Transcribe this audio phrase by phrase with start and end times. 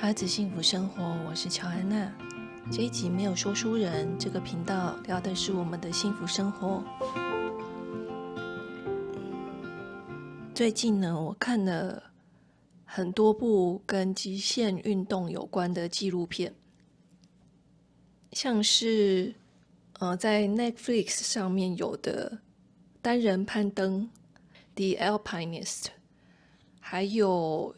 [0.00, 2.08] 他子幸福生活，我是乔安娜。
[2.70, 6.84] 这一集没有说书人，这个频道聊的是我们的幸福生活。
[10.54, 12.00] 最近呢，我看了
[12.84, 16.54] 很多部跟极限运动有关的纪录片，
[18.30, 19.34] 像是
[19.98, 22.38] 呃在 Netflix 上面有的
[23.02, 24.08] 单人攀登
[24.96, 25.86] 《The Alpinist》，
[26.78, 27.74] 还有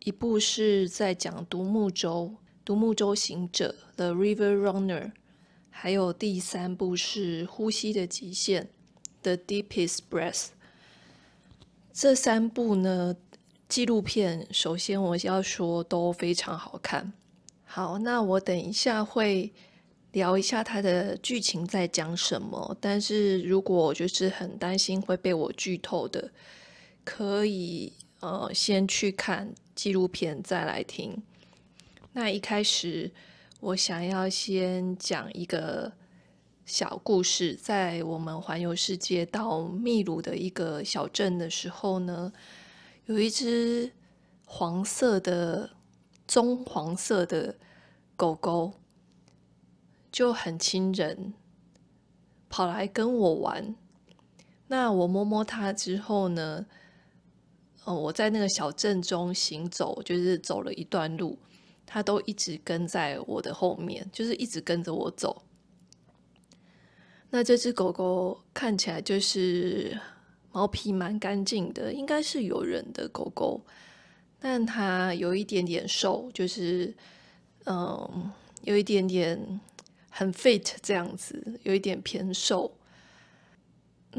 [0.00, 2.34] 一部是在讲独木舟。
[2.62, 5.12] 独木舟行者 The River Runner，
[5.70, 8.68] 还有第三部是呼吸的极限
[9.22, 10.48] The Deepest Breath。
[11.92, 13.16] 这三部呢，
[13.68, 17.12] 纪录片，首先我要说都非常好看。
[17.64, 19.52] 好，那我等一下会
[20.12, 22.76] 聊一下它的剧情在讲什么。
[22.80, 26.30] 但是如果就是很担心会被我剧透的，
[27.04, 31.22] 可以呃先去看纪录片再来听。
[32.12, 33.10] 那一开始，
[33.60, 35.90] 我想要先讲一个
[36.66, 37.54] 小故事。
[37.54, 42.30] 在我们环游世界到秘鲁的一个小镇的时候呢，
[43.06, 43.90] 有一只
[44.44, 45.70] 黄色的、
[46.28, 47.56] 棕黄色的
[48.16, 48.74] 狗狗，
[50.12, 51.32] 就很亲人，
[52.50, 53.74] 跑来跟我玩。
[54.66, 56.66] 那我摸摸它之后呢，
[57.84, 61.38] 呃，我在那个小镇中行走，就是走了一段路。
[61.92, 65.42] 它都一直跟在我的后面，就是一直跟着我走。
[67.30, 69.98] 那这只狗狗看起来就是
[70.52, 73.60] 毛皮蛮干净的，应该是有人的狗狗，
[74.38, 76.94] 但它有一点点瘦，就是
[77.64, 78.30] 嗯，
[78.62, 79.60] 有一点点
[80.10, 82.72] 很 fit 这样子，有一点偏瘦。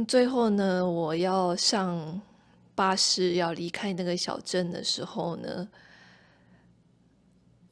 [0.10, 2.22] 最后呢，我要上
[2.82, 5.70] 巴士要离开那个小镇的时候呢，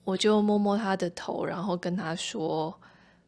[0.04, 2.80] 我就摸摸他的头，然后跟他说：“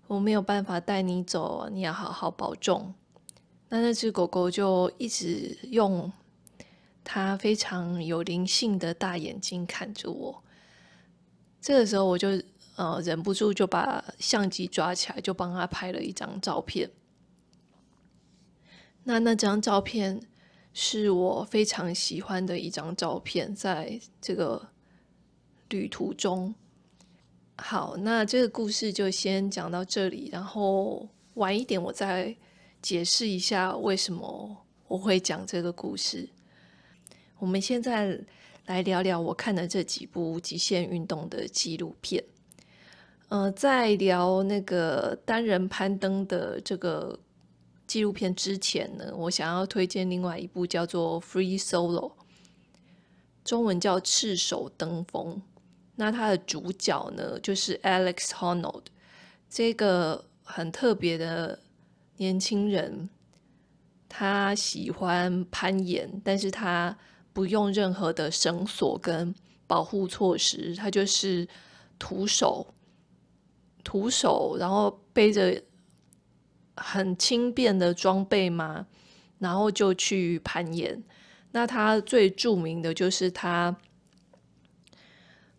[0.06, 2.94] 我没有办法带你走，你要好好保重。”
[3.70, 6.14] 那那只狗狗就一直用
[7.04, 10.44] 它非常有灵性的大眼睛看着我。
[11.60, 12.28] 这个时候，我就
[12.76, 16.92] 呃忍不住就把相机抓起来，就帮他拍了一张照片。
[19.04, 20.22] 那那张照片
[20.74, 24.70] 是我非常喜欢的一张照片，在这个
[25.70, 26.54] 旅途中。
[27.58, 32.36] 好，那这个故事就先讲到这里，然后晚一点我再
[32.82, 36.28] 解释一下为什么我会讲这个故事。
[37.38, 38.20] 我们现在
[38.66, 42.24] 来聊聊我看的这几部极限运动的纪录片。
[43.30, 47.18] 呃，在聊那个单人攀登的这个
[47.92, 52.10] 纪录片之前呢，我想要推荐另外一部叫做《Free Solo》，
[53.44, 55.36] 中文叫《赤手登峰》。
[55.98, 58.84] 那它的主角呢，就是 Alex Honnold，
[59.50, 61.60] 这个很特别的
[62.16, 63.10] 年轻人。
[64.08, 66.98] 他喜欢攀岩，但是他
[67.34, 69.36] 不用任何的绳索跟
[69.68, 71.46] 保护措施，他就是
[72.00, 72.66] 徒手，
[73.84, 75.62] 徒手，然后背着
[76.82, 78.88] 很轻便的装备嘛，
[79.40, 81.04] 然后就去攀岩。
[81.52, 83.76] 那他最著名的就是他。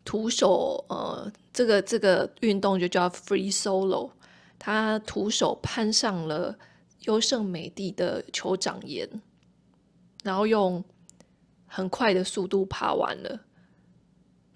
[0.05, 4.11] 徒手，呃，这个这个运动就叫 free solo。
[4.59, 6.59] 他徒手攀上了
[7.03, 9.09] 优胜美地的酋长岩，
[10.25, 10.85] 然后用
[11.67, 13.43] 很快的速度爬完了。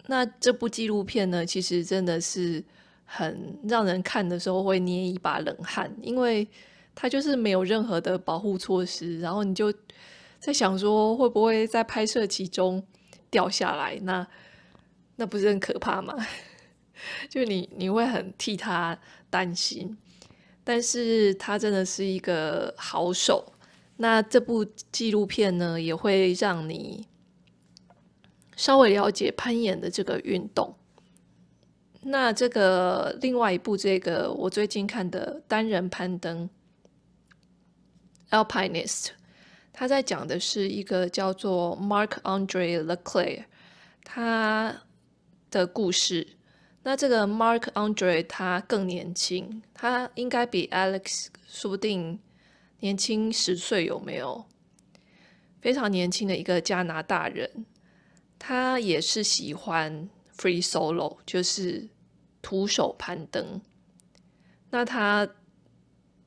[0.07, 2.65] 那这部纪录片呢，其实真的是
[3.07, 6.47] 很让人看的时候会捏一把冷汗，因为
[6.95, 9.73] 他就是没有任何的保护措施，然后你就
[10.39, 12.85] 在想说会不会在拍摄其中
[13.31, 13.99] 掉下来？
[14.03, 14.27] 那
[15.17, 16.15] 那不是很可怕吗？
[17.31, 18.99] 就你你会很替他
[19.31, 19.97] 担心，
[20.65, 23.53] 但是他真的是一个好手。
[23.99, 27.07] 那这部纪录片呢，也会让你
[28.57, 30.75] 稍微了解攀岩的这个运动。
[32.09, 36.49] 那这个另外一部，这个我最近看的单人攀登
[38.45, 39.05] 《Alpinist》，
[39.73, 43.45] 他在讲的是一个叫做 Marc-André Leclerc，
[44.05, 44.83] 他。
[45.49, 46.27] 的故事，
[46.83, 52.19] 那这个 Mark Andre 他更年轻，他应该比 Alex 说不定
[52.81, 54.45] 年轻十岁，有没有？
[55.61, 57.65] 非常年轻的一个加拿大人，
[58.39, 61.89] 他也是喜欢 Free Solo，就是
[62.47, 63.61] 徒手攀登。
[64.71, 65.29] 那他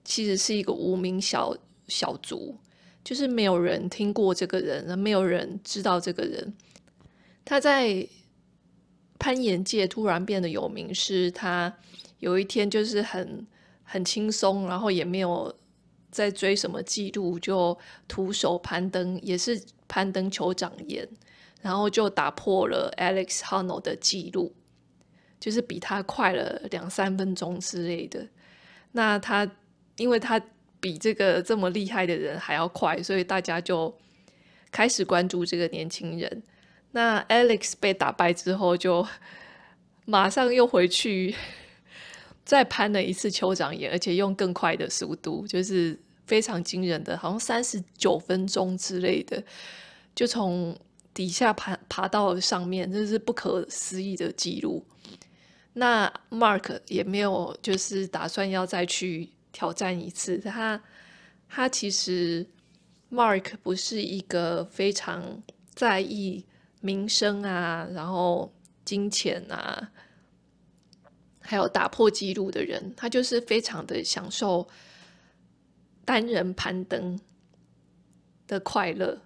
[0.04, 1.56] 其实是一个无名小
[1.88, 2.58] 小卒，
[3.06, 6.54] 就是没有人听过这个人，没有人知道这个人。
[7.46, 8.06] 他在
[9.18, 11.74] 攀岩界突然变得有名，是他
[12.18, 13.48] 有一天就是很
[13.84, 15.58] 很轻松，然后也没有
[16.12, 17.78] 在追什么记录，就
[18.10, 21.08] 徒手攀登，也是攀登酋长岩，
[21.62, 24.54] 然后就打破了 Alex Honnold 的记录，
[25.40, 28.28] 就是比他快了两三分钟之类的。
[28.92, 29.50] 那他
[29.98, 30.42] 因为他
[30.80, 33.94] 比这个这么厉害的人还要快，所以大家就
[34.72, 36.44] 开始关注这个年轻人。
[36.92, 39.06] 那 Alex 被打败之后，就
[40.06, 41.36] 马上又回去
[42.44, 49.44] 再攀了一次酋长岩，而且用更快的速度，就是非常惊人的，好像三十九分钟之类的，
[50.16, 50.76] 就从
[51.14, 54.84] 底下爬爬到上面，这是不可思议的记录。
[55.80, 60.84] 那 Mark 也没有就是打算要再去挑战一次，他
[61.48, 62.46] 他其实
[63.10, 65.42] Mark 不是一个非常
[65.74, 66.46] 在意
[66.82, 68.54] 名声啊，然后
[68.84, 69.90] 金钱啊，
[71.40, 74.68] 还有打破纪录的人，他就是非常的享受
[76.04, 77.18] 单人攀登
[78.48, 79.22] 的快乐，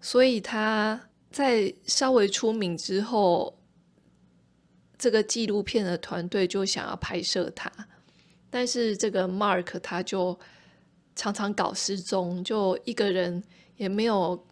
[0.00, 1.00] 所以他
[1.30, 3.55] 在稍微出名之后。
[4.98, 7.70] 这个纪录片的团队就想要拍摄他，
[8.48, 10.38] 但是这个 Mark 他就
[11.14, 13.42] 常常搞失踪，就一个人
[13.76, 14.46] 也没有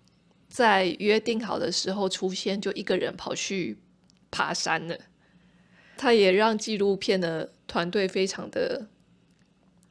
[0.48, 3.78] 在约定好的时候出现，就一个人跑去
[4.30, 4.96] 爬山了。
[5.96, 8.86] 他也让纪录片的团队非常的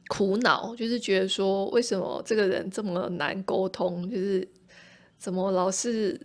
[0.08, 4.46] 苦恼，就是觉得说，为什么这个人这么难沟通，就是
[5.16, 6.20] 怎么老是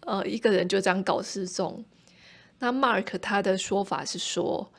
[0.00, 1.84] 呃一个人就这样搞失踪。
[2.58, 4.70] 那 Mark 他的说法是说，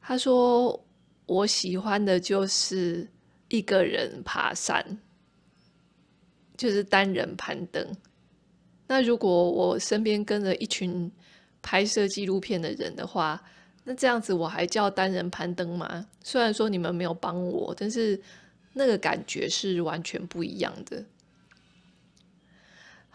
[0.00, 0.78] 他说
[1.26, 3.08] 我喜欢的就是
[3.48, 4.98] 一个人爬山，
[6.56, 7.86] 就是单人攀登。
[8.86, 11.10] 那如果我身边跟着一群
[11.62, 13.42] 拍摄纪录片的人的话，
[13.82, 16.06] 那这样子我还叫单人攀登吗？
[16.22, 18.20] 虽然说你们没有帮我，但是
[18.72, 21.04] 那个感觉是完全不一样的。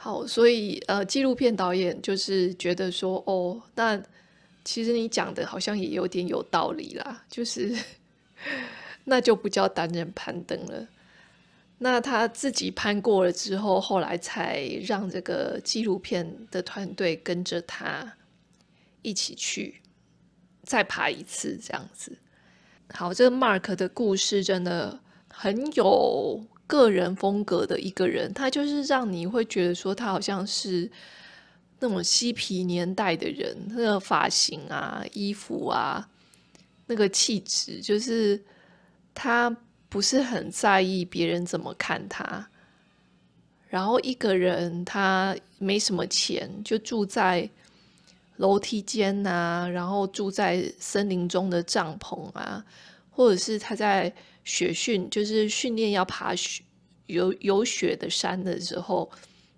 [0.02, 4.02] 好，所以呃，纪录片导演就是觉得说，哦，那
[4.64, 7.78] 其实你讲的好像也有点有道理啦，就是
[9.04, 10.88] 那就不叫单人攀登了。
[11.80, 18.16] 那他自己攀过了之后，后来才让这个纪录片的团队跟着他
[19.02, 19.82] 一起去
[20.64, 22.18] 再爬一次，这样子。
[22.94, 24.98] 好，这个 Mark 的故事真的
[25.28, 26.42] 很有。
[26.70, 30.88] 个人风格的一个人，他就是让你会觉得说他好像是
[31.80, 36.08] 那种嬉皮年代的人，那个发型啊、衣服啊、
[36.86, 38.40] 那个气质，就是
[39.16, 39.50] 他
[39.90, 42.48] 不是很在意别人怎么看他。
[43.68, 47.50] 然后一个人他没什么钱，就住在
[48.38, 52.64] 楼梯间啊，然后住在森林中的帐篷啊，
[53.10, 54.14] 或者是他在。
[54.50, 56.64] 雪训就是训练要爬雪
[57.06, 59.12] 有有雪的山的时候，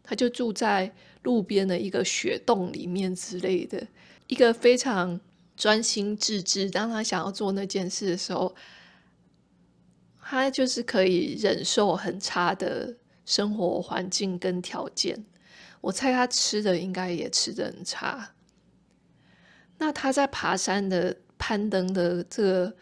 [0.04, 0.94] 他就住在
[1.24, 3.88] 路边的一个雪洞里面之类的，
[4.28, 5.18] 一个非常
[5.56, 6.70] 专心致志。
[6.70, 8.54] 当他想要做那件事的时候，
[10.20, 15.24] 他就是可以忍受很差的生活环境跟条件。
[15.80, 18.34] 我猜他吃的应该也吃的很差。
[19.78, 22.76] 那他在爬山的攀登的这个。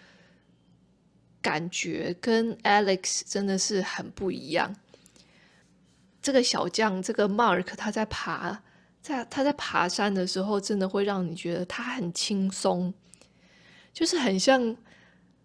[1.41, 4.75] 感觉跟 Alex 真的是很不一样。
[6.21, 8.61] 这个小将，这个 Mark，他在爬，
[9.01, 12.93] 在他在爬山的时候，真的会让你觉得他很轻松，
[13.93, 14.75] 就是很像，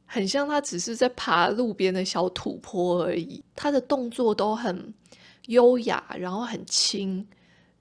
[0.04, 3.42] 很像他只是在爬路边的小土坡而已。
[3.54, 4.92] 他的动作都很
[5.46, 7.24] 优雅，然后很轻，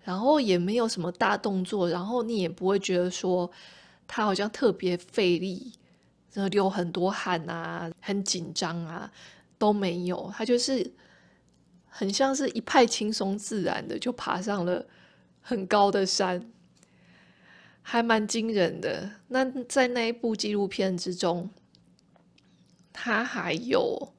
[0.04, 3.50] 然后也没有什么大动作，然后你也不会觉得说
[4.08, 5.74] 他好像特别费力。
[6.50, 9.12] 流很多汗啊，很紧张啊，
[9.58, 10.32] 都没有。
[10.36, 10.92] 他就是
[11.88, 14.86] 很像是一派轻松自然的，就爬上了
[15.42, 16.52] 很高的山，
[17.84, 19.12] 还蛮惊人的。
[19.28, 21.50] 那在那一部纪录片之中，
[22.92, 24.14] 他还有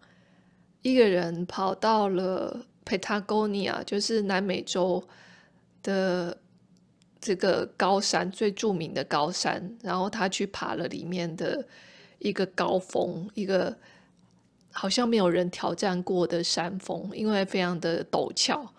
[0.82, 5.02] 一个人跑到了 Patagonia，就是南美洲
[5.82, 6.38] 的
[7.20, 11.66] 这个高山，最著名的高山，然后他去爬了里面的。
[12.24, 13.76] 一个高峰，一个
[14.72, 18.72] 好像没有人挑战过的山峰，因为非常的陡峭。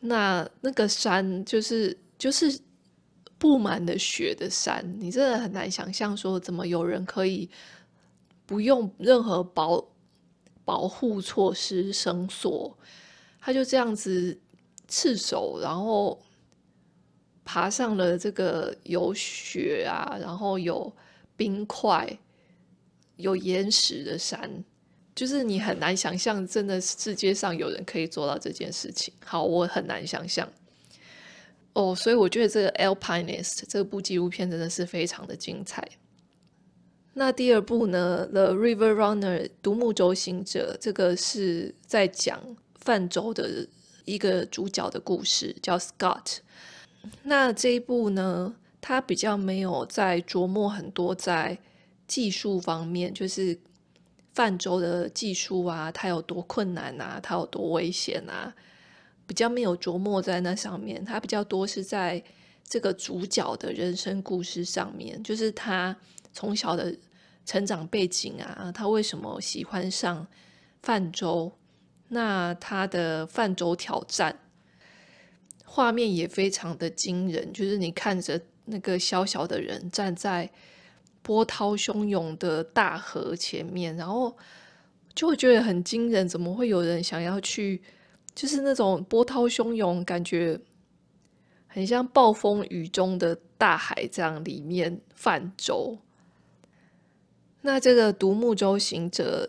[0.00, 2.58] 那那个山就是就是
[3.36, 7.50] 布满了雪的山，你真的很难想象说怎么有人可以
[8.46, 9.84] 不用任何保
[10.64, 12.76] 保护措施、绳索，
[13.40, 14.40] 他就这样子
[14.88, 16.18] 赤手，然后
[17.44, 20.92] 爬上了这个有雪啊，然后有
[21.36, 22.18] 冰块、
[23.16, 24.64] 有岩石的山，
[25.14, 29.12] 就是你很难想象，真的世界上有人可以做到这件事情。
[29.24, 30.48] 好，我很难想象。
[31.74, 35.86] 哦，所以我觉得这个《Alpinist》这部纪录片真的是非常的精彩。
[37.14, 42.40] 那第二部呢，《The River Runner》独木舟行者，这个是在讲
[42.74, 43.66] 泛舟的
[44.04, 46.38] 一个主角的故事，叫 Scott。
[47.22, 51.58] 那这一部呢，他比较没有在琢磨很多在
[52.06, 53.58] 技术方面，就是
[54.34, 58.54] 泛舟的技术啊，它有多困难啊，它有多危险啊。
[59.24, 62.22] 比较没有琢磨在那上面，他比较多是在
[62.68, 65.96] 这个主角的人生故事上面，就是他
[66.34, 66.94] 从小的
[67.46, 70.26] 成长背景啊，他为什么喜欢上
[70.82, 71.50] 泛舟，
[72.08, 74.38] 那他的泛舟挑战，
[75.64, 80.50] 画面也非常的惊人，就是你看着那个小小的人站在
[81.22, 84.36] 波涛汹涌的大河前面，然后
[85.14, 87.80] 就会觉得很惊人，怎么会有人想要去？
[88.34, 90.58] 就是那种波涛汹涌，感觉
[91.66, 95.98] 很像暴风雨中的大海这样，里面泛舟。
[97.60, 99.48] 那这个独木舟行者，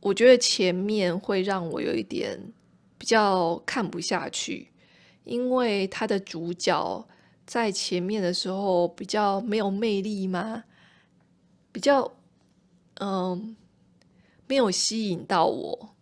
[0.00, 2.40] 我觉得前面会让我有一点
[2.96, 4.70] 比较看不下去，
[5.24, 7.06] 因为他的主角
[7.46, 10.64] 在前面的时候比较没有魅力吗？
[11.70, 12.10] 比较
[13.00, 13.56] 嗯，
[14.46, 15.94] 没有吸引到我。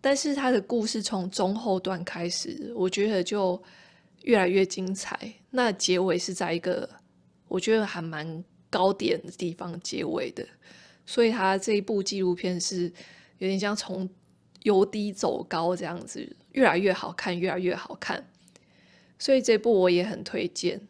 [0.00, 3.60] 但是他的故事从中后段开始，我觉得就
[4.22, 5.18] 越来越精彩。
[5.50, 6.88] 那结尾是在一个
[7.48, 10.46] 我觉得还蛮高点的地方结尾的，
[11.04, 12.84] 所以他这一部纪录片是
[13.38, 14.08] 有点像从
[14.62, 18.24] 由低走高这样子，越来越好看，越来越好看。
[19.18, 20.80] 所以这部我也很推荐。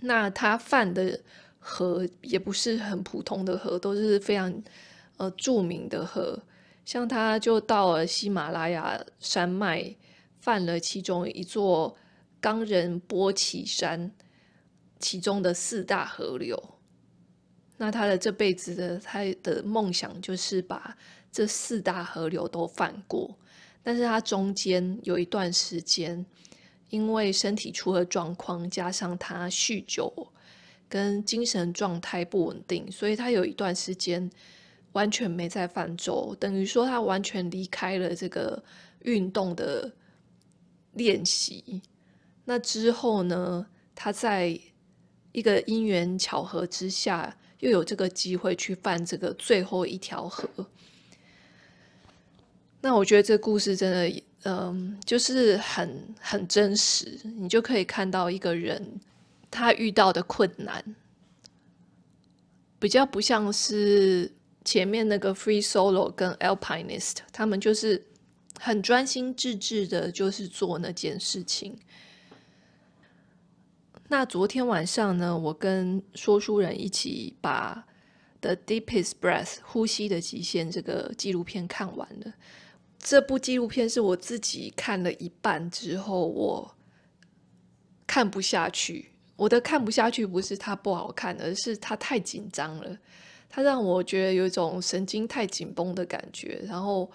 [0.00, 1.20] 那他犯的
[1.58, 4.62] 河也不是很普通的河，都是非常
[5.16, 6.42] 呃著名的河。
[6.84, 9.96] 像他就到了喜马拉雅山脉，
[10.40, 11.96] 犯了其中一座
[12.40, 14.10] 冈仁波齐山，
[14.98, 16.62] 其中的四大河流。
[17.78, 20.96] 那他的这辈子的他的梦想就是把
[21.32, 23.38] 这四大河流都泛过，
[23.84, 26.26] 但是他中间有一段时间，
[26.90, 30.12] 因为身体出了状况，加上他酗酒
[30.88, 34.28] 跟精神状态不稳定，所以他有一段时间。
[34.94, 38.62] 完全没在泛舟，等于说他完全离开了这个
[39.00, 39.92] 运动的
[40.92, 41.82] 练习。
[42.44, 44.56] 那之后呢，他在
[45.32, 50.48] 一个因缘巧合之下，又有这个机会去泛这个最后一条河。
[52.84, 59.00] 那我觉得这故事真的，嗯，就是很很真实，你就可以看到一个人
[59.50, 60.84] 他遇到的困难，
[62.78, 64.30] 比较不像是。
[64.66, 68.02] 前面那个 Free Solo 跟 Alpinist，他们就是
[68.58, 71.76] 很专心致志的，就是做那件事情。
[74.08, 77.84] 那昨天晚上呢，我跟说书人一起把
[78.40, 82.32] 《The Deepest Breath》呼吸的极限这个纪录片看完了。
[83.04, 86.74] 这部纪录片是我自己看了一半之后，我
[88.06, 89.10] 看不下去。
[89.36, 92.96] 我的看不下去不是它不好看，而是它太紧张了。
[93.50, 97.10] 它让我觉得有一种神经太紧绷的感觉，然后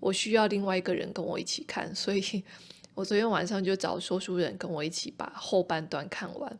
[0.00, 2.42] 我需要另外一个人跟我一起看，所以
[2.94, 6.58] 我昨天晚上就找说书人跟我一起把后半段看完。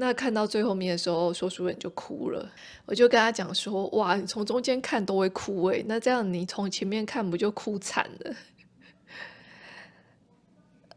[0.00, 2.50] 那看到最后面的时候，说书人就哭了，
[2.86, 8.34] 我就跟他讲说：“哇，你从中间看都会哭诶，那这样你从前面看不就哭惨了？”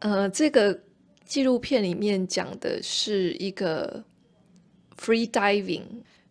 [0.00, 0.80] 呃，这个
[1.26, 4.02] 纪录片里面讲的是一个
[4.96, 5.82] free diving。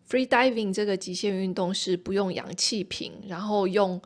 [0.10, 4.02] Free diving 这个极限运动是不用氧气瓶，然后用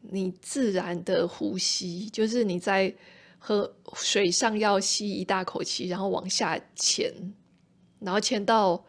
[0.00, 2.92] 你自然的呼吸，就是你在
[3.38, 7.12] 喝水上要吸一大口气，然后往下潜，
[8.00, 8.84] 然后潜到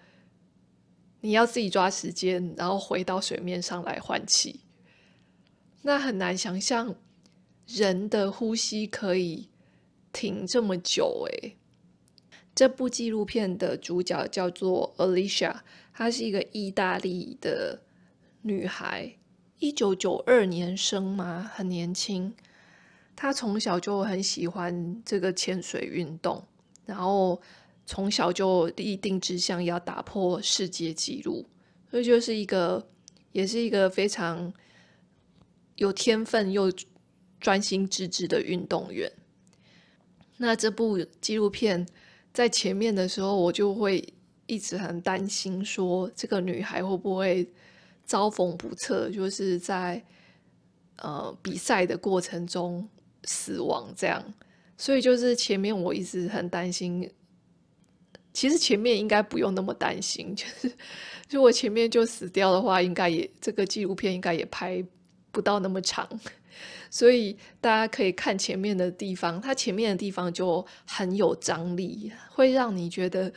[1.21, 4.61] 你要自己抓时间，然后回到水面上来换气。
[5.81, 6.95] 那很难想象
[7.65, 9.49] 人的呼吸可以
[10.11, 11.55] 停这么久诶。
[12.53, 15.61] 这部纪录片的主角叫做 Alicia，
[15.93, 17.83] 她是一个意大利的
[18.41, 19.15] 女孩，
[19.59, 22.35] 一九九二年生嘛，很年轻。
[23.15, 26.45] 她从小就很喜欢这个潜水运动，
[26.85, 27.41] 然后
[27.89, 31.43] 从小就立定志向要打破世界纪录，
[31.89, 32.87] 所以就是一个，
[33.31, 34.53] 也是一个非常
[35.73, 36.71] 有天分又
[37.39, 39.11] 专心致志的运动员。
[40.37, 41.83] 那这部纪录片
[42.31, 44.07] 在前面的时候，我就会
[44.45, 47.51] 一直很担心，说这个女孩会不会
[48.05, 50.05] 遭逢不测，就是在
[50.97, 52.87] 呃比赛的过程中
[53.23, 54.23] 死亡这样。
[54.77, 57.09] 所以就是前面我一直很担心，
[58.31, 60.71] 其实前面应该不用那么担心，就是
[61.29, 64.83] 如果前面就死掉的话，应该也这个纪录片应该也拍
[65.31, 66.07] 不到那么长。
[66.91, 73.31] 所以大家可以看前面的地方，它前面的地方就很有张力，会让你觉得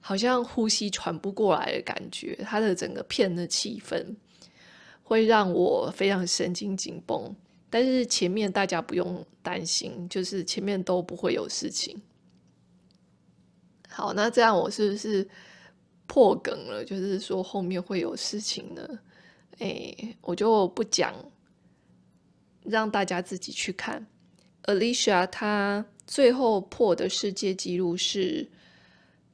[0.00, 2.38] 好像呼吸喘不过来的感觉。
[2.44, 4.14] 它的整个片的气氛
[5.02, 7.34] 会让我非常神经紧绷，
[7.68, 12.00] 但是前面大家不用担心，就是前面都不会有事情。
[13.94, 15.26] 好，那这样我是不是
[16.06, 16.84] 破梗了？
[16.84, 18.86] 就是说后面会有事情呢？
[19.58, 21.14] 诶，我就不讲。
[22.66, 24.06] 让大家自己去看。
[24.62, 28.50] Alicia 她最后破的世界纪录是，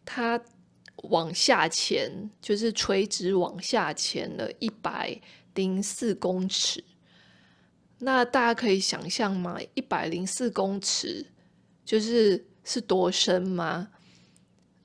[0.04, 0.42] 她
[1.04, 5.20] 往下潜，就是垂直往下潜了一百
[5.54, 6.82] 零四公尺。
[7.98, 9.56] 那大家可以想象吗？
[9.74, 11.24] 一百零四公尺
[11.84, 13.88] 就是是多深吗？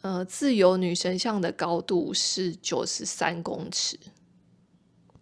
[0.05, 3.97] 呃，自由女神像的高度是九十三公尺。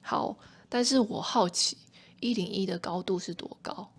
[0.01, 0.37] 好，
[0.67, 1.77] 但是我好奇。
[2.19, 3.89] 一零一的高度是多高？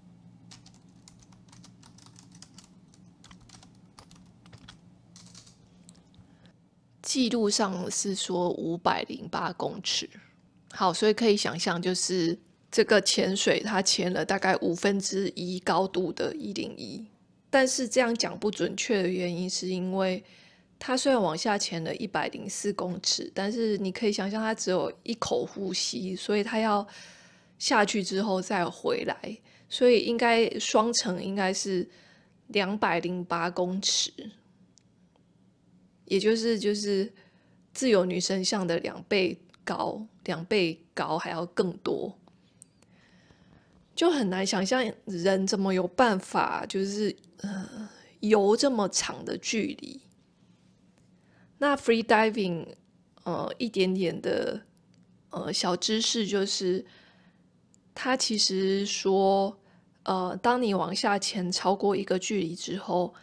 [7.00, 10.10] 记录上是说五百零八公尺。
[10.72, 12.38] 好，所以可以想象，就是
[12.70, 17.06] 这个潜水，它潜了大概五分之一高度的一零一。
[17.48, 20.22] 但是这样讲不准确的原因，是因为
[20.78, 26.86] 它虽然往下潜了一百零四公尺，但是你可以想象，它只有一口呼吸，所以它要。
[27.56, 29.38] 下去之后再回来，
[29.68, 31.88] 所以应该双层应该是
[32.48, 34.12] 两百零八公尺，
[36.04, 37.10] 也就是就是
[37.72, 42.18] 自由女神像的两倍高，两倍高还要更多，
[43.94, 49.98] 就很难想象人怎么有办法就是呃游这么长的距离。
[51.64, 52.66] 那 free diving
[53.24, 54.61] 呃一点点的
[55.31, 56.85] 呃小知识就是。
[57.96, 59.57] 它其实说，
[60.03, 63.14] 呃，当你往下潜超过一个距离之后，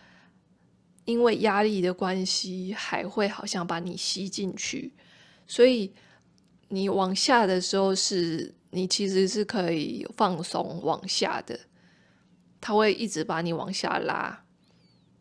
[1.03, 4.93] 因为压力的关系，海会好像把你吸进去，
[5.45, 5.93] 所以
[6.69, 11.59] 你往下的时候是，你其实是可以放松往下的，
[12.61, 14.45] 它会一直把你往下拉，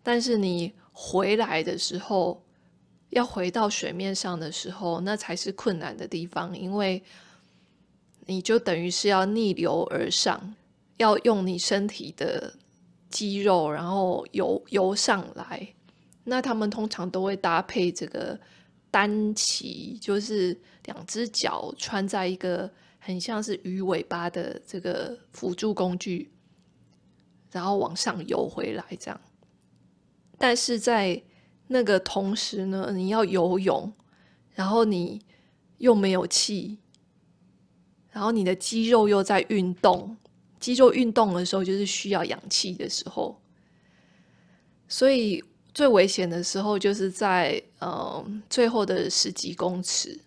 [0.01, 2.47] 但是你回来的时候，
[3.11, 7.03] 要回到水面上的时候，那才是困难的地方，因为。
[8.27, 10.55] 你就等于是要逆流而上，
[10.99, 12.55] 要用你身体的
[13.09, 15.67] 肌肉，然后游游上来。
[16.23, 18.39] 那他们通常都会搭配这个
[18.89, 22.71] 单鳍，就是两只脚穿在一个
[23.01, 26.31] 很像是鱼尾巴的这个辅助工具，
[27.51, 29.21] 然后往上游回来这样。
[30.39, 31.21] 但是在
[31.73, 33.93] 那个同时呢，你要游泳，
[34.55, 35.23] 然后你
[35.79, 36.79] 又没有气。
[38.11, 40.17] 然后你的肌肉又在运动，
[40.59, 43.41] 肌肉运动的时候就是需要氧气的时候，
[44.89, 50.21] 所以最危险的时候就是在呃最后的十几公尺，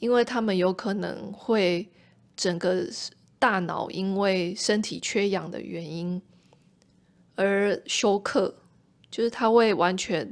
[0.00, 1.88] 因为他们有可能会
[2.34, 2.84] 整个
[3.38, 6.20] 大脑因为身体缺氧的原因
[7.36, 8.52] 而休克，
[9.16, 10.28] 就是他会完全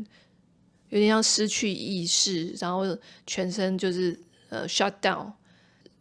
[0.91, 2.85] 有点像失去意识，然后
[3.27, 4.15] 全身就是
[4.51, 5.33] 呃 shut down。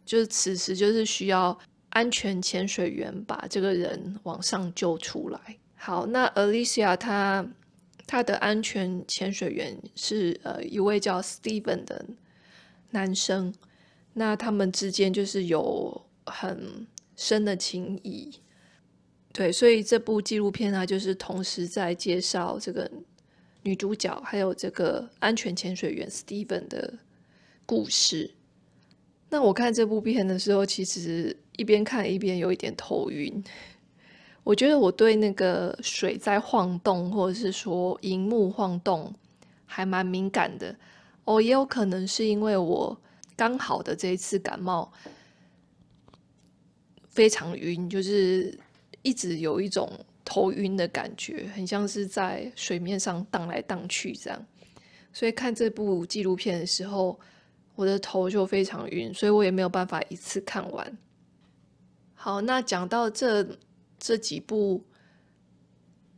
[0.04, 5.40] 就是此时，就是需要安全潜水员把这个人往上救出来。
[5.76, 7.48] 好，那 Alicia 他
[8.06, 12.04] 他的安全潜水员是呃一位叫 Steven 的
[12.90, 13.54] 男生，
[14.12, 18.30] 那他们之间就是有很深的情谊。
[19.34, 22.88] 对，所以这部纪录片它就是同时在介绍这个
[23.62, 26.94] 女主角还有这个安全潜水员 Steven 的
[27.66, 28.30] 故事。
[29.30, 33.42] 那我看这部片的时候，其实一边看一边有一点头晕。
[34.44, 39.12] 我觉得我对那个水在晃动，或者是说荧幕晃动，
[39.66, 40.76] 还蛮敏感的。
[41.24, 42.96] 哦，也有可能是因为我
[43.34, 44.92] 刚好的这一次感冒
[47.08, 48.56] 非常晕，就是
[49.04, 49.88] 一直有一种
[50.24, 54.46] 头晕的感觉，很像是在水面上荡来荡去这样。
[55.12, 57.16] 所以看这部纪录片的时候，
[57.76, 60.98] 我的头就非常晕，所以我也没有办法一次看完。
[62.14, 63.46] 好，那讲到这
[63.98, 64.82] 这几部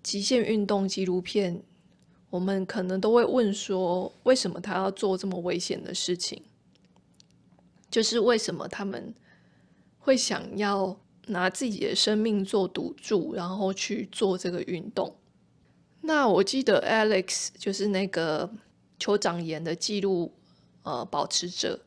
[0.03, 1.61] 极限运动纪录片，
[2.31, 6.40] 我们可能都会问说，为什么他要做这么危险的事情？
[7.90, 9.14] 就是为什么他们
[9.99, 15.16] 会想要拿自己的生命做赌注，然后去做这个运动？
[16.00, 18.48] 那我记得 Alex 就是那个
[18.98, 20.32] 酋长岩的纪录
[20.82, 21.80] 呃保持者，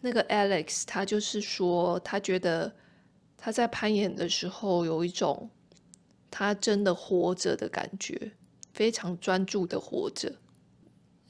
[0.00, 2.74] 那个 Alex 他就是说，他觉得
[3.38, 5.48] 他在攀岩的时候有一种
[6.30, 8.32] 他真的活着的感觉，
[8.74, 10.34] 非常专注的活着。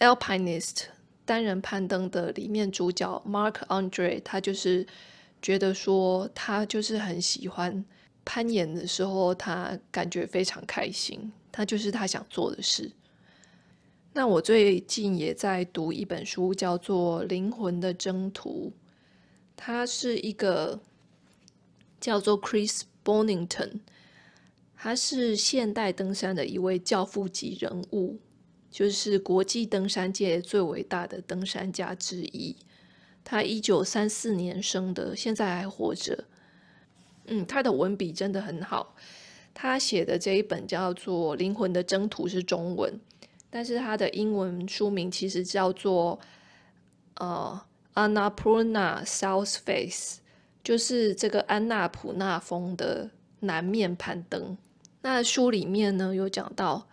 [0.00, 0.86] Alpinist
[1.24, 4.84] 单人攀登的里面主角 Mark Andre，他就是
[5.42, 7.84] 觉得说他就是很喜欢
[8.24, 11.32] 攀岩的时候，他感觉非常开心。
[11.50, 12.90] 他就是他想做的事。
[14.14, 18.72] 那我最近也在读一本书，叫做《灵魂的征途》。
[19.56, 20.80] 他是一个
[22.00, 23.80] 叫做 Chris Bonington，
[24.76, 28.18] 他是现代登山的一位教父级人物，
[28.70, 32.56] 就是国际登山界最伟大的登山家之一。
[33.24, 36.24] 他一九三四年生的，现在还活着。
[37.26, 38.94] 嗯，他的文笔真的很好。
[39.54, 42.98] 他写的这一本叫做《灵魂的征途》是中文，
[43.50, 46.18] 但是他的英文书名其实叫做
[47.16, 47.60] 呃
[48.10, 50.16] 《Annapurna South Face》，
[50.64, 54.56] 就是这个安纳普纳峰的南面攀登。
[55.02, 56.88] 那书里面呢有讲到，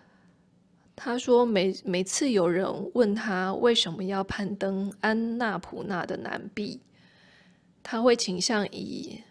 [1.02, 6.82] 他说每每次有人问他为什么要攀登安纳普纳的南壁，
[7.82, 9.22] 他会倾向以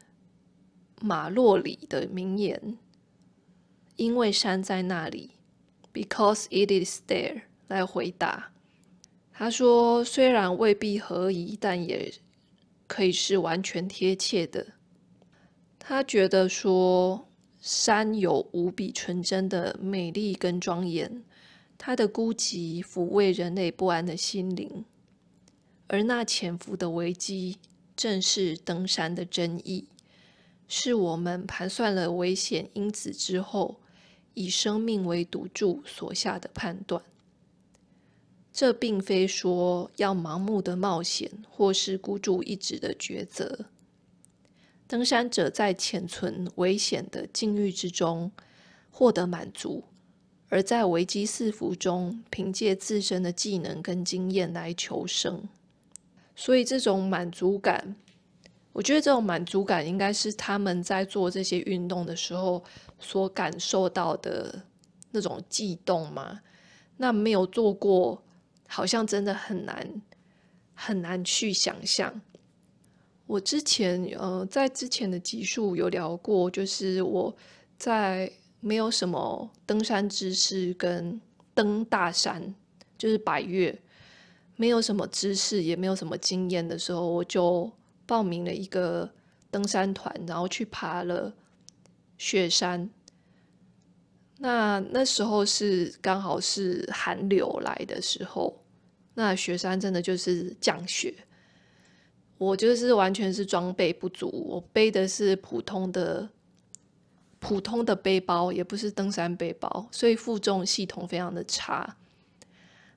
[0.98, 2.78] 马洛里的名言。
[3.96, 5.32] 因为山在那里
[5.92, 8.50] ，because it is there，来回答。
[9.30, 12.10] 他说，虽然未必合宜，但也
[12.86, 14.68] 可以是完全贴切的。
[15.78, 17.28] 他觉得说，
[17.60, 21.22] 山有无比纯真的美丽跟庄严，
[21.78, 24.84] 他的孤寂抚慰人类不安的心灵，
[25.86, 27.56] 而那潜伏的危机，
[27.96, 29.86] 正是登山的真意，
[30.66, 33.80] 是我们盘算了危险因子之后。
[34.34, 37.02] 以生命为赌注所下的判断，
[38.52, 43.66] 这并非说要盲目的冒险，或是孤注一掷的抉择。
[44.86, 48.30] 登山者在潜存危险的境遇之中
[48.92, 49.82] 获得满足，
[50.48, 55.42] 而在危机四伏中，凭借自身的技能跟经验来求生。
[56.34, 57.96] 所以，这种满足感。
[58.72, 62.62] 我觉得这种满足感应该是他们在做这些运动的时候
[63.00, 64.62] 所感受到的
[65.10, 66.40] 那种悸动嘛。
[66.96, 68.22] 那没有做过，
[68.68, 70.02] 好像真的很难
[70.74, 72.20] 很难去想象。
[73.26, 77.34] 我之前呃在之前的集数有聊过，就是我
[77.76, 78.30] 在
[78.60, 81.20] 没有什么登山知识跟
[81.54, 82.54] 登大山，
[82.96, 83.78] 就是百岳，
[84.56, 87.70] 没有什么知识也没有什么经验的时候，我就。
[88.08, 89.06] 报名了一个
[89.50, 91.30] 登山团，然后去爬了
[92.16, 92.88] 雪山。
[94.38, 98.64] 那那时候是刚好是寒流来的时候，
[99.12, 101.14] 那雪山真的就是降雪。
[102.38, 106.26] 我就是完全是装备不足，我背的是普通的
[107.40, 111.96] 普通的背包，也不是登山背包，所以负重系统非常的差。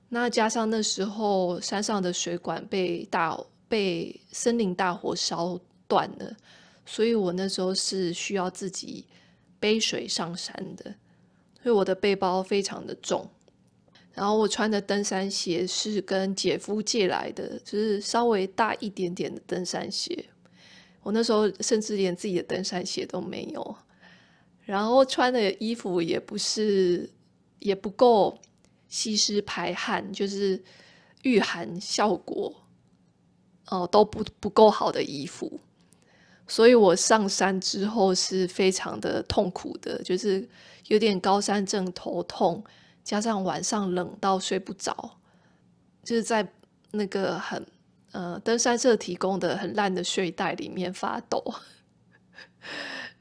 [0.08, 6.36] 那加上那时候山上的水管被大被森林大火烧断了，
[6.84, 9.06] 所以我那时候是需要自己
[9.58, 10.94] 背水上山的，
[11.62, 13.28] 所以我的背包非常的重。
[14.12, 20.26] 然后我穿的登山鞋是跟姐夫借来的，就是稍微大一点点的登山鞋。
[21.02, 23.76] 我那时候甚至连自己的登山鞋都没有，
[24.72, 27.08] 然后穿的衣服也不是
[27.58, 28.38] 也不够
[28.88, 30.62] 吸湿排汗，就是
[31.22, 32.52] 御寒效果。
[33.70, 35.58] 哦，都不不够好的衣服，
[36.46, 40.46] 所以我上山之后是非常的痛苦的，就是
[40.88, 42.62] 有点高山症、头痛，
[43.02, 45.18] 加上晚上冷到睡不着，
[46.02, 46.46] 就是在
[46.90, 47.64] 那个很
[48.10, 51.42] 呃登山社提供的很烂的睡袋里面发抖，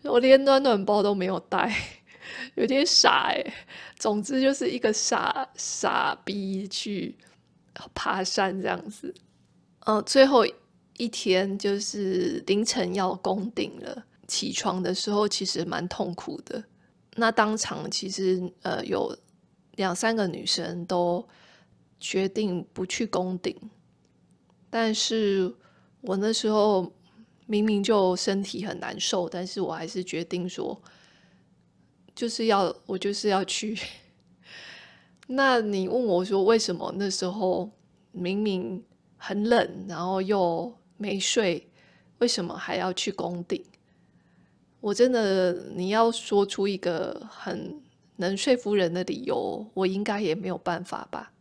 [0.03, 1.73] 我连暖暖包都没有带，
[2.55, 3.53] 有点傻欸。
[3.97, 7.15] 总之就是一个傻傻逼去
[7.93, 9.13] 爬山这样子。
[9.81, 10.45] 呃，最后
[10.97, 14.05] 一天就是凌晨要攻顶了。
[14.27, 16.63] 起床的时候其实蛮痛苦的。
[17.15, 19.15] 那当场其实呃有
[19.75, 21.27] 两三个女生都
[21.99, 23.53] 决定不去攻顶，
[24.69, 25.53] 但是
[26.01, 26.91] 我那时候
[27.51, 30.81] 明明就身体很难受，但是我还是决定说
[32.15, 33.77] 就是要我就是要去。
[35.27, 37.69] 那你问我说，为什么那时候
[38.13, 38.81] 明明
[39.17, 41.69] 很冷，然后又没睡，
[42.19, 43.61] 为什么还要去攻顶？
[44.79, 47.81] 我真的，你要说出一个很
[48.15, 51.33] 能说服人的理由，我应该也没有办法吧。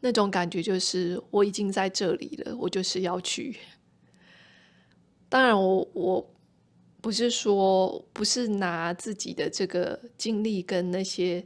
[0.00, 3.56] 那种感觉就是我已经在这里了，我就是要去。
[5.32, 6.30] 当然我，我
[7.00, 11.42] 不是说不是拿自己的这个经历跟那些。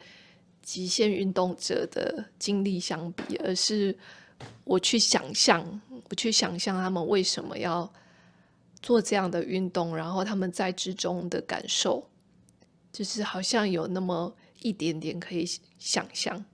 [0.63, 3.97] 极限运动者的经历相比，而是
[4.65, 7.89] 我去想象，我去想象他们为什么要
[8.83, 12.11] 做这样的运动，然后他们在之中的感受，
[12.93, 15.47] 就是好像有那么一点点可以
[15.79, 16.45] 想象。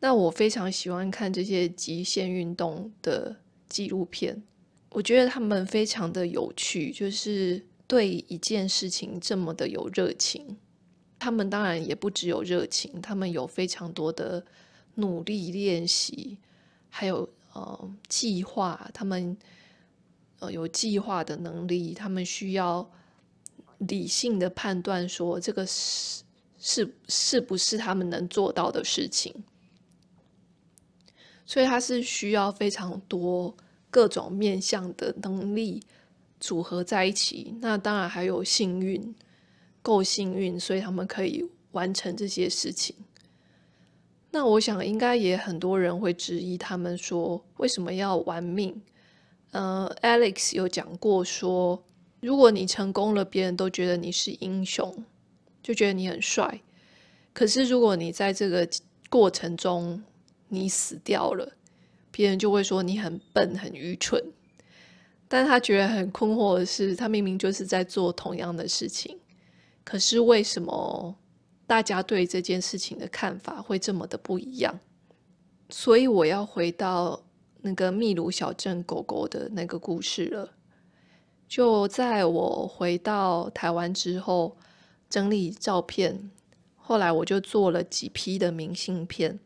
[0.00, 3.36] 那我非常喜欢看这些极限运动的
[3.68, 4.42] 纪录片，
[4.96, 10.56] 我觉得他们非常的有趣，就是对一件事情这么的有热情。
[11.18, 14.42] 他们当然也不只有热情，他们有非常多的
[14.94, 16.38] 努力练习，
[16.88, 18.90] 还有呃计划。
[18.94, 19.36] 他们
[20.38, 22.90] 呃有计划的能力，他们需要
[23.76, 26.24] 理性的判断说这个是
[26.58, 29.44] 是是不是他们能做到的事情。
[31.44, 33.54] 所以他是需要非常多
[33.96, 35.82] 各种面向的能力
[36.38, 37.56] 组合在一起。
[37.62, 39.14] 那当然还有幸运。
[39.80, 42.96] 够幸运，所以他们可以完成这些事情。
[44.32, 48.82] 那我想，应该也很多人会质疑他们说，为什么要玩命？
[49.52, 51.84] 呃，Alex 有讲过说，
[52.20, 55.04] 如果你成功了，别人都觉得你是英雄，
[55.62, 56.60] 就觉得你很帅。
[57.32, 58.68] 可是如果你在这个
[59.08, 60.02] 过程中
[60.48, 61.52] 你死掉了，
[62.16, 64.18] 别人就会说你很笨、很愚蠢。
[65.28, 69.18] 但他觉得很困惑的是，他明明就是在做同样的事情。
[69.84, 71.14] 可是为什么
[71.66, 74.80] 大家对这件事情的看法会这么的不一样？
[75.68, 77.22] 所以我要回到
[77.60, 80.54] 那个秘鲁小镇狗狗的那个故事了。
[81.46, 84.56] 就在我回到台湾之后，
[85.10, 86.30] 整理照片，
[86.76, 89.38] 后来我就做了几批的明信片。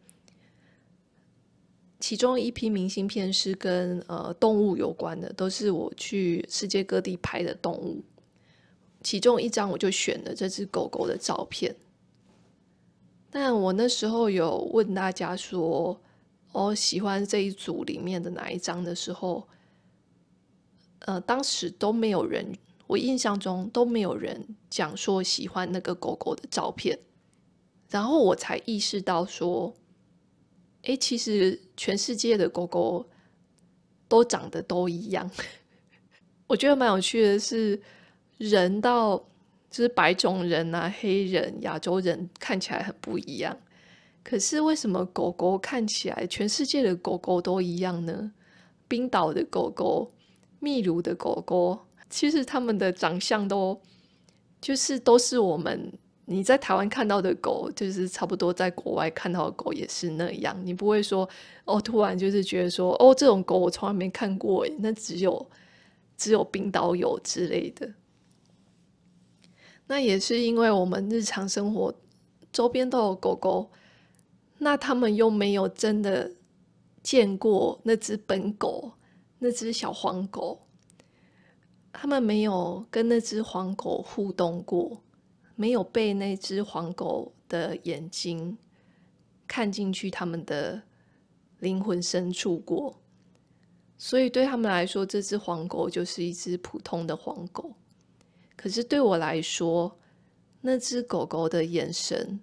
[2.01, 8.03] 其中一批明信片是跟呃动物有关的，都是我去世界各地拍的动物。
[9.03, 11.75] 其中一张我就选了这只狗狗的照片，
[13.31, 16.01] 但我那时候有问大家说，
[16.53, 19.47] 哦喜欢这一组里面的哪一张的时候，
[21.01, 22.55] 呃，当时都没有人，
[22.87, 26.99] 我印象中都没有人讲说喜欢那个狗狗的照片，
[27.89, 29.75] 然后我才意识到说，
[30.83, 33.09] 诶，其实全世界的狗狗
[34.09, 35.31] 都长得都一样，
[36.47, 37.81] 我觉得蛮有趣的是。
[38.43, 39.19] 人到
[39.71, 43.55] 就是白种人啊、黑人、亚洲人看起来很不一样，
[44.25, 48.33] 可是为什么狗狗看起来全世界的狗狗都一样呢？
[48.89, 50.11] 冰岛的狗狗、
[50.59, 53.79] 秘鲁的狗狗，其实他们的长相都
[54.59, 55.93] 就是都是我们
[56.33, 60.57] 你在台湾看到的狗，就是差不多在国外看到的狗也是那样。
[60.65, 61.29] 你不会说
[61.65, 65.51] 哦，突然就是觉得说哦，这种狗我从来没看过，那只有
[66.17, 67.93] 只有冰岛有之类的。
[69.89, 71.93] 那也是因为我们日常生活
[72.53, 73.69] 周边都有狗狗，
[74.59, 76.31] 那他们又没有真的
[77.03, 78.93] 见过那只本狗，
[79.41, 80.61] 那只小黄狗，
[81.93, 85.03] 他们没有跟那只黄狗互动过，
[85.61, 88.57] 没有被那只黄狗的眼睛
[89.47, 90.81] 看进去他们的
[91.59, 92.99] 灵魂深处过，
[93.99, 97.75] 所以对他们来说，这只黄狗就是一只普通的黄狗。
[98.57, 99.95] 可是对我来说，
[100.63, 102.41] 那只狗狗的眼神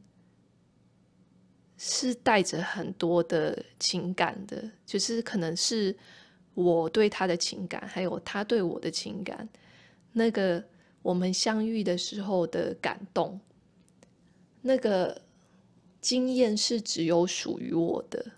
[1.76, 5.98] 是带着很多的情感的，就是可能是
[6.54, 9.50] 我对他的情感，还有他对我的情感，
[10.12, 10.64] 那个
[11.02, 13.40] 我们相遇的时候的感动，
[14.62, 15.22] 那个
[16.02, 18.34] 经验是只有属于我的。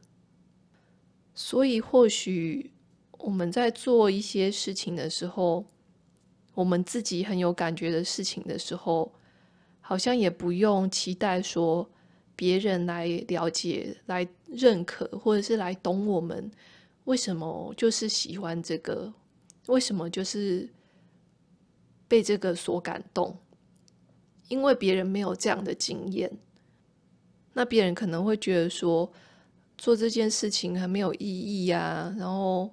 [1.34, 2.72] 所以或许
[3.18, 5.66] 我们在做一些事情的时候，
[6.54, 9.12] 我们自己很有感觉的事情的时候，
[9.80, 11.90] 好像也不用期待说
[12.36, 16.52] 别人来了解、来认可，或者是来懂我们
[17.06, 19.14] 为什么就是喜欢这个，
[19.68, 20.70] 为什么就是
[22.10, 23.38] 被这个所感动，
[24.50, 26.30] 因为别人没有这样的经验，
[27.54, 29.10] 那别人可能会觉得说
[29.78, 32.70] 做这件事情很没有意义呀，然后。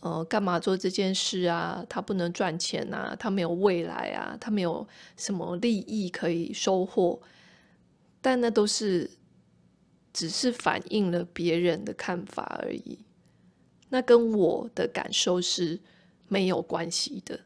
[0.00, 1.84] 呃，干嘛做这件事啊？
[1.88, 4.86] 他不能赚钱啊，他没有未来啊，他没有
[5.16, 7.20] 什么利益可以收获。
[8.20, 9.10] 但那都是
[10.12, 12.98] 只是反映了别人的看法而已，
[13.88, 15.80] 那跟我的感受是
[16.28, 17.40] 没有关系的。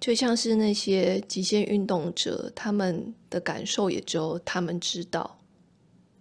[0.00, 5.40] 就像是那些极限运动者，他们的感受也只有他们知道。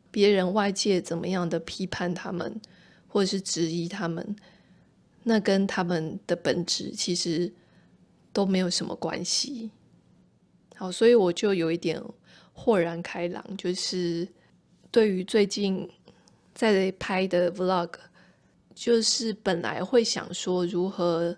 [0.10, 2.60] 别人外界怎么样的批判他们，
[3.08, 4.36] 或者是质疑他们，
[5.22, 7.54] 那跟他们的本质其实
[8.34, 9.70] 都没有什么关系。
[10.76, 12.02] 好，所以我就有一点
[12.54, 14.28] 豁然开朗，就是
[14.90, 15.88] 对于最近
[16.56, 17.92] 在拍的 Vlog，
[18.74, 21.38] 就是本来会想说如何。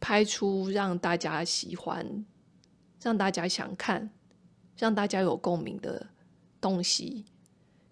[0.00, 2.24] 拍出让大家喜欢、
[3.02, 4.10] 让大家想看、
[4.76, 6.06] 让大家有共鸣的
[6.60, 7.24] 东西。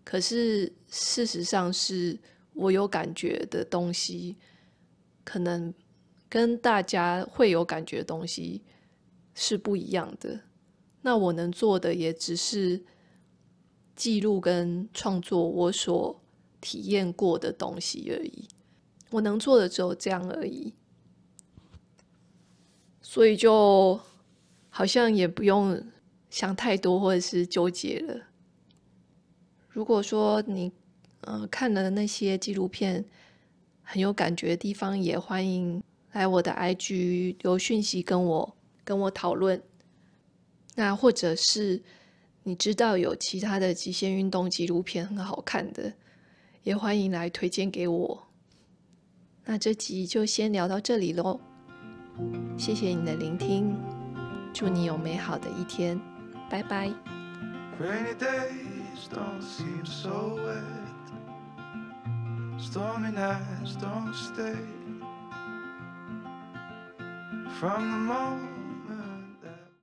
[0.05, 2.19] 可是事实上是
[2.53, 4.37] 我有感觉的东西，
[5.25, 5.75] 可能
[6.29, 8.63] 跟大家会有感觉的东西
[9.35, 10.41] 是不一样的。
[11.03, 12.85] 那我能做的也只是
[13.95, 16.21] 记录跟创作我所
[16.61, 18.49] 体验过的东西而已。
[19.11, 20.75] 我能做的只有这样而已。
[23.09, 23.99] 所以就
[24.69, 25.81] 好像也不用
[26.29, 28.21] 想太多，或者是纠结了。
[29.69, 30.73] 如果说你
[31.21, 33.05] 呃看了那些纪录片
[33.81, 35.81] 很有感觉的地方，也欢迎
[36.13, 39.63] 来我的 IG 留讯息跟我跟我讨论。
[40.75, 41.81] 那或者是
[42.43, 45.95] 你知道有其他的极限运动纪录片很好看的，
[46.65, 48.27] 也欢迎来推荐给我。
[49.45, 51.41] 那这集就先聊到这里喽。
[52.57, 53.77] 谢谢你的聆听，
[54.53, 56.01] 祝你有美好的一天，
[56.51, 56.91] 拜拜。